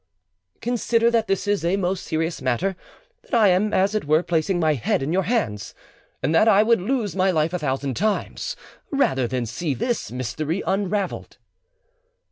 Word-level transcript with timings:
"Consider 0.61 1.11
that 1.11 1.27
this 1.27 1.47
is 1.47 1.63
a 1.63 1.77
most 1.77 2.03
serious 2.03 2.41
matter, 2.41 2.75
that 3.21 3.35
I 3.35 3.49
am 3.49 3.71
as 3.71 3.93
it 3.93 4.05
were 4.05 4.23
placing 4.23 4.59
my 4.59 4.73
head 4.73 5.03
in 5.03 5.13
your 5.13 5.21
hands, 5.25 5.75
and 6.23 6.33
that 6.33 6.47
I 6.47 6.63
would 6.63 6.81
lose 6.81 7.15
my 7.15 7.29
life 7.29 7.53
a 7.53 7.59
thousand 7.59 7.93
times 7.95 8.55
rather 8.91 9.27
than 9.27 9.45
see 9.45 9.75
this 9.75 10.11
mystery 10.11 10.63
unravelled." 10.65 11.37